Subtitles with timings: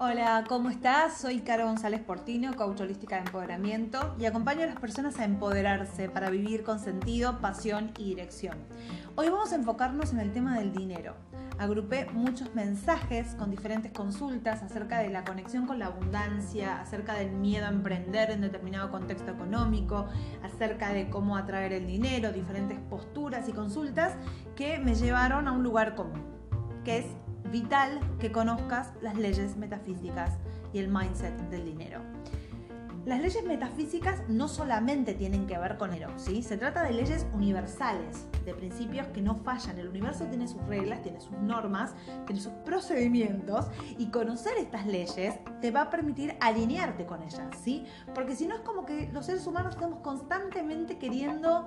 [0.00, 1.18] Hola, ¿cómo estás?
[1.18, 6.08] Soy Caro González Portino, coach holística de empoderamiento y acompaño a las personas a empoderarse
[6.08, 8.58] para vivir con sentido, pasión y dirección.
[9.14, 11.14] Hoy vamos a enfocarnos en el tema del dinero.
[11.58, 17.32] Agrupé muchos mensajes con diferentes consultas acerca de la conexión con la abundancia, acerca del
[17.32, 20.06] miedo a emprender en determinado contexto económico,
[20.44, 24.14] acerca de cómo atraer el dinero, diferentes posturas y consultas
[24.54, 26.22] que me llevaron a un lugar común,
[26.84, 27.06] que es
[27.50, 30.38] vital que conozcas las leyes metafísicas
[30.72, 32.02] y el mindset del dinero.
[33.08, 36.42] Las leyes metafísicas no solamente tienen que ver con dinero, ¿sí?
[36.42, 39.78] Se trata de leyes universales, de principios que no fallan.
[39.78, 41.94] El universo tiene sus reglas, tiene sus normas,
[42.26, 43.64] tiene sus procedimientos
[43.96, 47.86] y conocer estas leyes te va a permitir alinearte con ellas, ¿sí?
[48.14, 51.66] Porque si no es como que los seres humanos estamos constantemente queriendo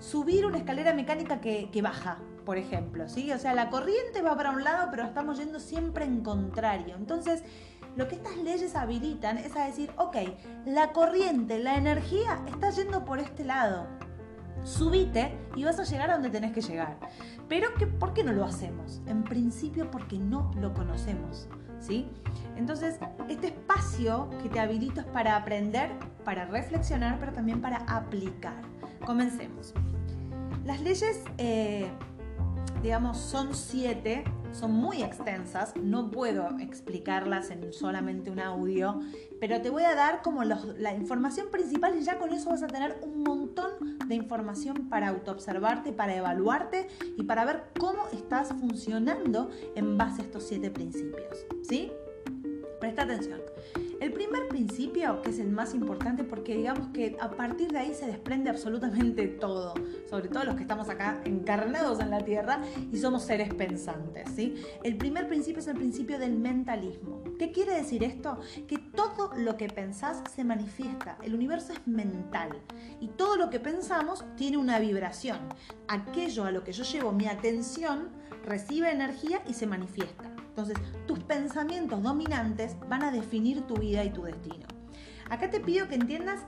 [0.00, 3.30] subir una escalera mecánica que, que baja, por ejemplo, ¿sí?
[3.30, 6.96] O sea, la corriente va para un lado, pero estamos yendo siempre en contrario.
[6.96, 7.44] Entonces,
[7.96, 10.16] lo que estas leyes habilitan es a decir, ok,
[10.66, 13.86] la corriente, la energía está yendo por este lado.
[14.64, 16.98] Subite y vas a llegar a donde tenés que llegar.
[17.48, 17.68] Pero
[17.98, 19.02] ¿por qué no lo hacemos?
[19.06, 21.48] En principio porque no lo conocemos.
[21.80, 22.08] ¿sí?
[22.56, 25.90] Entonces, este espacio que te habilito es para aprender,
[26.24, 28.62] para reflexionar, pero también para aplicar.
[29.04, 29.74] Comencemos.
[30.64, 31.90] Las leyes eh,
[32.82, 39.00] digamos, son siete, son muy extensas, no puedo explicarlas en solamente un audio,
[39.40, 42.66] pero te voy a dar como la información principal y ya con eso vas a
[42.66, 49.50] tener un montón de información para autoobservarte, para evaluarte y para ver cómo estás funcionando
[49.74, 51.92] en base a estos siete principios, ¿sí?
[52.80, 53.40] Presta atención.
[54.02, 57.94] El primer principio, que es el más importante porque digamos que a partir de ahí
[57.94, 59.74] se desprende absolutamente todo,
[60.10, 64.28] sobre todo los que estamos acá encarnados en la Tierra y somos seres pensantes.
[64.34, 64.56] ¿sí?
[64.82, 67.22] El primer principio es el principio del mentalismo.
[67.38, 68.40] ¿Qué quiere decir esto?
[68.66, 71.16] Que todo lo que pensás se manifiesta.
[71.22, 72.60] El universo es mental
[72.98, 75.38] y todo lo que pensamos tiene una vibración.
[75.86, 78.08] Aquello a lo que yo llevo mi atención
[78.44, 80.31] recibe energía y se manifiesta.
[80.52, 80.76] Entonces,
[81.06, 84.66] tus pensamientos dominantes van a definir tu vida y tu destino.
[85.30, 86.40] Acá te pido que entiendas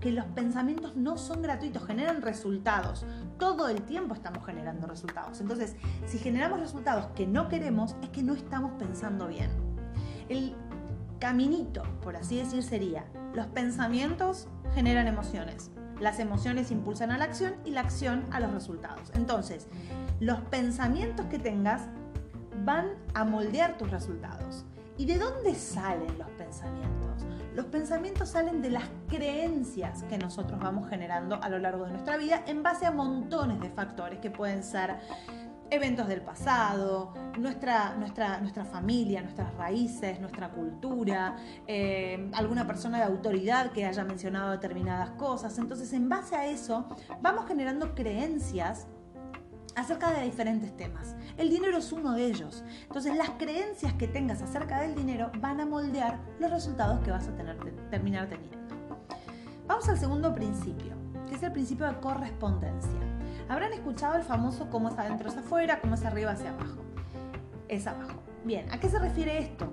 [0.00, 3.04] que los pensamientos no son gratuitos, generan resultados.
[3.38, 5.42] Todo el tiempo estamos generando resultados.
[5.42, 5.76] Entonces,
[6.06, 9.50] si generamos resultados que no queremos, es que no estamos pensando bien.
[10.30, 10.54] El
[11.18, 13.04] caminito, por así decir, sería,
[13.34, 18.54] los pensamientos generan emociones, las emociones impulsan a la acción y la acción a los
[18.54, 19.12] resultados.
[19.14, 19.68] Entonces,
[20.18, 21.82] los pensamientos que tengas
[22.64, 24.64] van a moldear tus resultados.
[24.96, 27.24] ¿Y de dónde salen los pensamientos?
[27.54, 32.16] Los pensamientos salen de las creencias que nosotros vamos generando a lo largo de nuestra
[32.16, 34.96] vida en base a montones de factores que pueden ser
[35.70, 43.04] eventos del pasado, nuestra, nuestra, nuestra familia, nuestras raíces, nuestra cultura, eh, alguna persona de
[43.04, 45.56] autoridad que haya mencionado determinadas cosas.
[45.58, 46.86] Entonces, en base a eso,
[47.22, 48.86] vamos generando creencias
[49.76, 51.14] acerca de diferentes temas.
[51.36, 52.64] El dinero es uno de ellos.
[52.82, 57.28] Entonces las creencias que tengas acerca del dinero van a moldear los resultados que vas
[57.28, 57.58] a tener,
[57.90, 58.58] terminar teniendo.
[59.66, 60.94] Vamos al segundo principio,
[61.28, 62.90] que es el principio de correspondencia.
[63.48, 66.82] Habrán escuchado el famoso cómo es adentro es afuera, cómo es arriba hacia abajo.
[67.68, 68.22] Es abajo.
[68.44, 69.72] Bien, ¿a qué se refiere esto?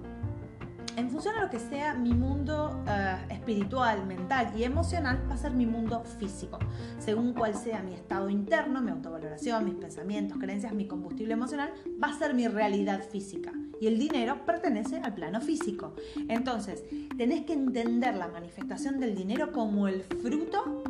[0.97, 5.37] En función a lo que sea mi mundo eh, espiritual, mental y emocional, va a
[5.37, 6.57] ser mi mundo físico.
[6.97, 11.71] Según cuál sea mi estado interno, mi autovaloración, mis pensamientos, creencias, mi combustible emocional,
[12.03, 13.53] va a ser mi realidad física.
[13.79, 15.93] Y el dinero pertenece al plano físico.
[16.29, 16.83] Entonces,
[17.15, 20.83] tenés que entender la manifestación del dinero como el fruto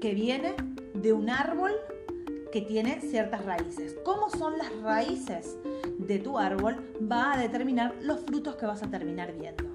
[0.00, 0.54] que viene
[0.94, 1.72] de un árbol
[2.52, 3.96] que tiene ciertas raíces.
[4.04, 5.56] ¿Cómo son las raíces
[5.98, 6.76] de tu árbol?
[7.10, 9.70] Va a determinar los frutos que vas a terminar viendo.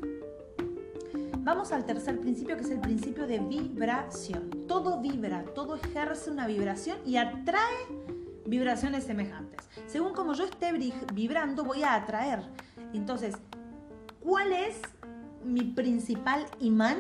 [1.40, 4.50] Vamos al tercer principio, que es el principio de vibración.
[4.68, 7.86] Todo vibra, todo ejerce una vibración y atrae
[8.48, 9.70] vibraciones semejantes.
[9.86, 10.72] Según como yo esté
[11.14, 12.40] vibrando, voy a atraer.
[12.94, 13.36] Entonces,
[14.22, 14.82] ¿cuál es
[15.44, 16.98] mi principal imán?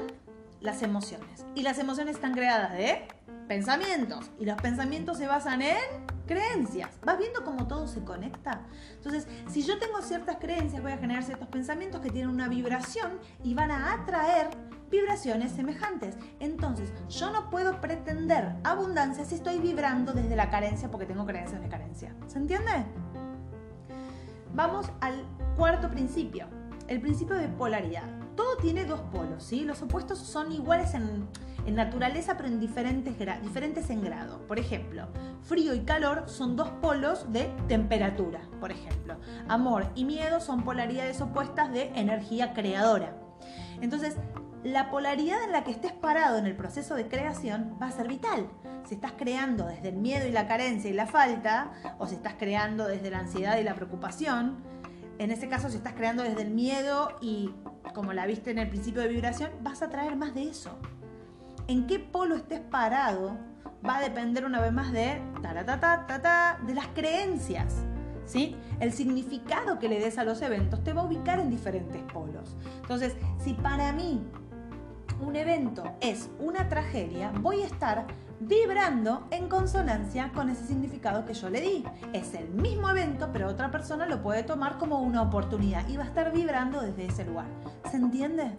[0.61, 1.45] Las emociones.
[1.53, 3.07] Y las emociones están creadas de
[3.47, 4.31] pensamientos.
[4.39, 5.77] Y los pensamientos se basan en
[6.25, 6.89] creencias.
[7.03, 8.61] ¿Vas viendo cómo todo se conecta?
[8.95, 13.19] Entonces, si yo tengo ciertas creencias, voy a generar ciertos pensamientos que tienen una vibración
[13.43, 14.49] y van a atraer
[14.89, 16.15] vibraciones semejantes.
[16.39, 21.61] Entonces, yo no puedo pretender abundancia si estoy vibrando desde la carencia porque tengo creencias
[21.61, 22.15] de carencia.
[22.27, 22.85] ¿Se entiende?
[24.53, 25.25] Vamos al
[25.57, 26.47] cuarto principio,
[26.87, 28.03] el principio de polaridad.
[28.35, 29.63] Todo tiene dos polos, ¿sí?
[29.63, 31.27] Los opuestos son iguales en,
[31.65, 34.45] en naturaleza pero en diferentes, diferentes en grado.
[34.47, 35.07] Por ejemplo,
[35.43, 39.17] frío y calor son dos polos de temperatura, por ejemplo.
[39.47, 43.15] Amor y miedo son polaridades opuestas de energía creadora.
[43.81, 44.15] Entonces,
[44.63, 48.07] la polaridad en la que estés parado en el proceso de creación va a ser
[48.07, 48.49] vital.
[48.87, 52.33] Si estás creando desde el miedo y la carencia y la falta, o si estás
[52.33, 54.63] creando desde la ansiedad y la preocupación,
[55.17, 57.53] en ese caso si estás creando desde el miedo y
[57.93, 60.77] como la viste en el principio de vibración, vas a traer más de eso.
[61.67, 63.37] En qué polo estés parado
[63.87, 65.21] va a depender una vez más de
[66.65, 67.75] de las creencias.
[68.25, 68.55] ¿Sí?
[68.79, 72.55] El significado que le des a los eventos te va a ubicar en diferentes polos.
[72.81, 74.23] Entonces, si para mí
[75.19, 78.07] un evento es una tragedia, voy a estar
[78.39, 81.83] vibrando en consonancia con ese significado que yo le di.
[82.13, 86.03] Es el mismo evento, pero otra persona lo puede tomar como una oportunidad y va
[86.03, 87.47] a estar vibrando desde ese lugar.
[87.91, 88.55] ¿Se entiende?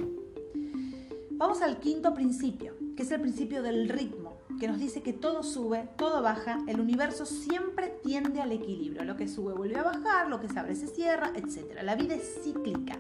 [1.33, 5.43] Vamos al quinto principio, que es el principio del ritmo que nos dice que todo
[5.43, 9.05] sube, todo baja, el universo siempre tiende al equilibrio.
[9.05, 11.83] Lo que sube vuelve a bajar, lo que se abre se cierra, etc.
[11.83, 12.99] La vida es cíclica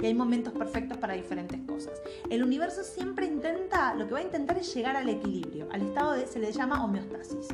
[0.00, 2.00] y hay momentos perfectos para diferentes cosas.
[2.28, 6.12] El universo siempre intenta, lo que va a intentar es llegar al equilibrio, al estado
[6.12, 7.46] de, se le llama homeostasis.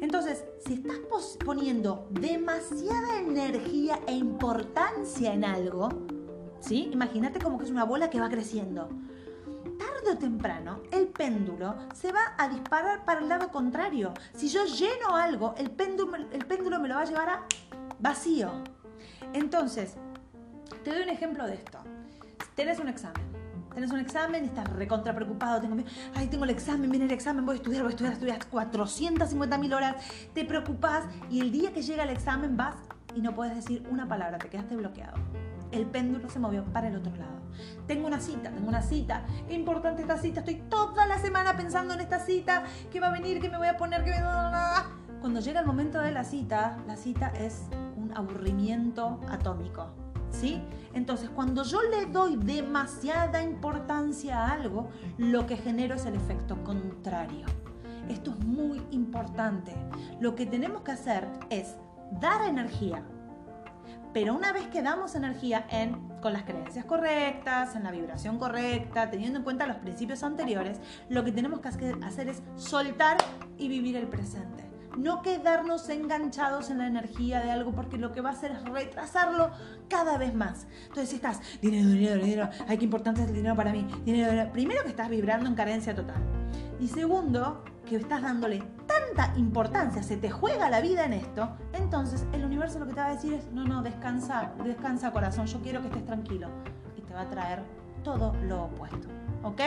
[0.00, 0.98] Entonces, si estás
[1.44, 5.90] poniendo demasiada energía e importancia en algo,
[6.60, 6.88] ¿sí?
[6.92, 8.88] Imagínate como que es una bola que va creciendo
[10.18, 14.12] temprano el péndulo se va a disparar para el lado contrario.
[14.34, 17.42] Si yo lleno algo, el péndulo, el péndulo me lo va a llevar a
[17.98, 18.50] vacío.
[19.32, 19.94] Entonces,
[20.84, 21.78] te doy un ejemplo de esto.
[22.54, 23.22] Tenés un examen.
[23.74, 25.82] Tenés un examen, estás recontra preocupado, tengo,
[26.14, 29.56] ay, tengo el examen, viene el examen, voy a estudiar, voy a estudiar, estudiar 450
[29.56, 29.96] mil horas,
[30.34, 32.74] te preocupas y el día que llega el examen vas
[33.14, 35.14] y no puedes decir una palabra, te quedaste bloqueado
[35.72, 37.40] el péndulo se movió para el otro lado.
[37.86, 39.24] Tengo una cita, tengo una cita.
[39.48, 40.40] Qué importante esta cita.
[40.40, 42.64] Estoy toda la semana pensando en esta cita.
[42.90, 43.40] ¿Qué va a venir?
[43.40, 44.04] ¿Qué me voy a poner?
[44.04, 45.20] ¿Qué me...
[45.20, 47.62] Cuando llega el momento de la cita, la cita es
[47.96, 49.88] un aburrimiento atómico.
[50.30, 50.62] ¿Sí?
[50.94, 54.88] Entonces, cuando yo le doy demasiada importancia a algo,
[55.18, 57.46] lo que genero es el efecto contrario.
[58.08, 59.74] Esto es muy importante.
[60.20, 61.76] Lo que tenemos que hacer es
[62.20, 63.02] dar energía,
[64.12, 69.10] pero una vez que damos energía en, con las creencias correctas, en la vibración correcta,
[69.10, 73.16] teniendo en cuenta los principios anteriores, lo que tenemos que hacer es soltar
[73.58, 74.62] y vivir el presente.
[74.96, 78.62] No quedarnos enganchados en la energía de algo porque lo que va a hacer es
[78.64, 79.50] retrasarlo
[79.88, 80.66] cada vez más.
[80.82, 83.86] Entonces, si estás, dinero, dinero, dinero, ay, qué importante es el dinero para mí.
[84.04, 84.52] Dinero, dinero.
[84.52, 86.41] Primero que estás vibrando en carencia total.
[86.80, 92.26] Y segundo, que estás dándole tanta importancia, se te juega la vida en esto, entonces
[92.32, 95.60] el universo lo que te va a decir es, no, no, descansa, descansa corazón, yo
[95.60, 96.48] quiero que estés tranquilo.
[96.96, 97.62] Y te va a traer
[98.02, 99.08] todo lo opuesto.
[99.42, 99.60] ¿Ok?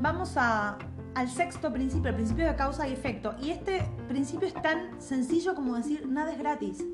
[0.00, 0.78] Vamos a,
[1.14, 3.34] al sexto principio, el principio de causa y efecto.
[3.40, 6.84] Y este principio es tan sencillo como decir, nada es gratis.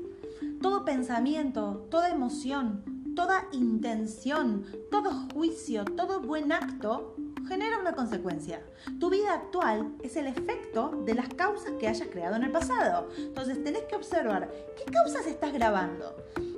[0.61, 2.83] Todo pensamiento, toda emoción,
[3.15, 7.15] toda intención, todo juicio, todo buen acto
[7.47, 8.61] genera una consecuencia.
[8.99, 13.09] Tu vida actual es el efecto de las causas que hayas creado en el pasado.
[13.17, 16.15] Entonces tenés que observar qué causas estás grabando.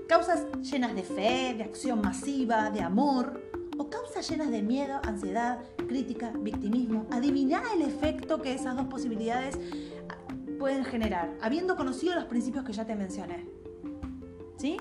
[0.07, 3.41] Causas llenas de fe, de acción masiva, de amor,
[3.77, 7.07] o causas llenas de miedo, ansiedad, crítica, victimismo.
[7.11, 9.59] Adivina el efecto que esas dos posibilidades
[10.59, 13.45] pueden generar, habiendo conocido los principios que ya te mencioné.
[14.57, 14.77] ¿Sí?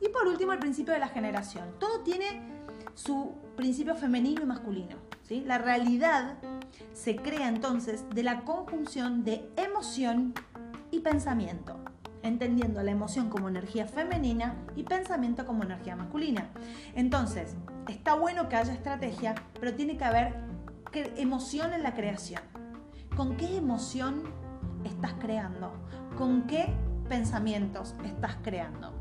[0.00, 1.74] Y por último, el principio de la generación.
[1.78, 2.58] Todo tiene
[2.94, 5.07] su principio femenino y masculino.
[5.30, 6.38] La realidad
[6.94, 10.32] se crea entonces de la conjunción de emoción
[10.90, 11.76] y pensamiento,
[12.22, 16.48] entendiendo la emoción como energía femenina y pensamiento como energía masculina.
[16.94, 17.56] Entonces,
[17.88, 20.34] está bueno que haya estrategia, pero tiene que haber
[21.16, 22.42] emoción en la creación.
[23.14, 24.22] ¿Con qué emoción
[24.84, 25.72] estás creando?
[26.16, 26.72] ¿Con qué
[27.08, 28.97] pensamientos estás creando?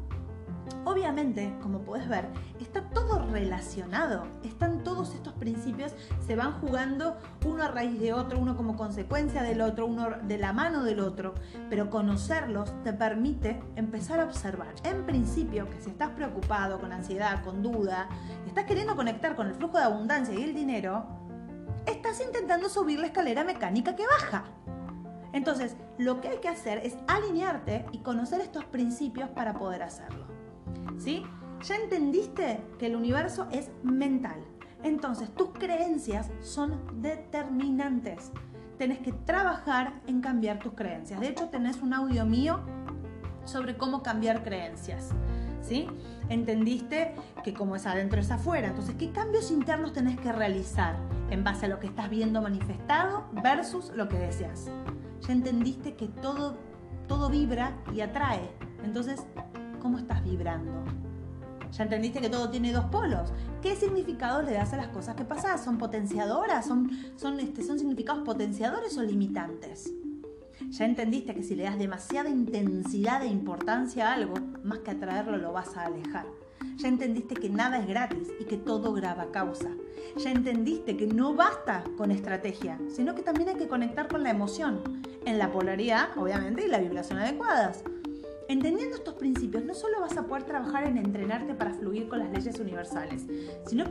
[0.86, 2.28] Obviamente, como puedes ver,
[2.60, 4.28] está todo relacionado.
[4.44, 5.94] Están todos estos principios,
[6.26, 10.38] se van jugando uno a raíz de otro, uno como consecuencia del otro, uno de
[10.38, 11.34] la mano del otro.
[11.70, 14.74] Pero conocerlos te permite empezar a observar.
[14.84, 18.10] En principio, que si estás preocupado, con ansiedad, con duda,
[18.46, 21.06] estás queriendo conectar con el flujo de abundancia y el dinero,
[21.86, 24.46] estás intentando subir la escalera mecánica que baja.
[25.34, 30.26] Entonces, lo que hay que hacer es alinearte y conocer estos principios para poder hacerlo.
[30.98, 31.24] ¿Sí?
[31.64, 34.40] Ya entendiste que el universo es mental.
[34.84, 38.32] Entonces, tus creencias son determinantes.
[38.78, 41.20] Tenés que trabajar en cambiar tus creencias.
[41.20, 42.60] De hecho, tenés un audio mío
[43.44, 45.10] sobre cómo cambiar creencias.
[45.68, 45.88] ¿sí?
[46.30, 48.68] Entendiste que como es adentro es afuera.
[48.68, 50.96] Entonces, ¿qué cambios internos tenés que realizar
[51.30, 54.70] en base a lo que estás viendo manifestado versus lo que deseas?
[55.22, 56.58] Ya entendiste que todo,
[57.08, 58.50] todo vibra y atrae.
[58.84, 59.26] Entonces,
[59.88, 60.84] ¿cómo estás vibrando?
[61.72, 63.32] Ya entendiste que todo tiene dos polos.
[63.62, 65.58] ¿Qué significado le das a las cosas que pasan?
[65.58, 66.66] ¿Son potenciadoras?
[66.66, 69.94] ¿Son, son, este, ¿Son significados potenciadores o limitantes?
[70.72, 75.38] Ya entendiste que si le das demasiada intensidad e importancia a algo, más que atraerlo
[75.38, 76.26] lo vas a alejar.
[76.76, 79.70] Ya entendiste que nada es gratis y que todo graba causa.
[80.18, 84.32] Ya entendiste que no basta con estrategia, sino que también hay que conectar con la
[84.32, 84.82] emoción,
[85.26, 87.86] en la polaridad, obviamente, y la vibración adecuadas.
[88.50, 92.32] Entendiendo estos principios, no solo vas a poder trabajar en entrenarte para fluir con las
[92.32, 93.26] leyes universales,
[93.66, 93.86] sino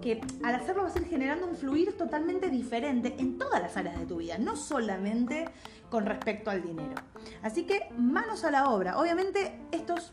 [0.00, 3.98] que, al hacerlo vas a ir generando un fluir totalmente diferente en todas las áreas
[3.98, 5.46] de tu vida, no solamente
[5.90, 6.94] con respecto al dinero.
[7.42, 8.98] Así que manos a la obra.
[8.98, 10.12] Obviamente estos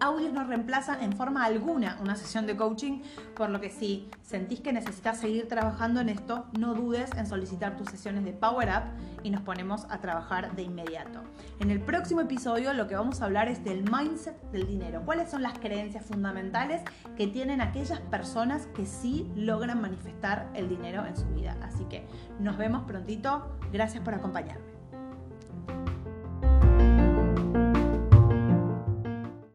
[0.00, 3.02] audios no reemplazan en forma alguna una sesión de coaching,
[3.34, 7.76] por lo que si sentís que necesitas seguir trabajando en esto, no dudes en solicitar
[7.76, 11.20] tus sesiones de Power Up y nos ponemos a trabajar de inmediato.
[11.60, 15.02] En el próximo episodio lo que vamos a hablar es del mindset del dinero.
[15.04, 16.82] ¿Cuáles son las creencias fundamentales
[17.16, 21.56] que tienen aquellas personas que sí logran manifestar el dinero en su vida?
[21.62, 22.06] Así que
[22.38, 23.58] nos vemos prontito.
[23.72, 24.77] Gracias por acompañarme.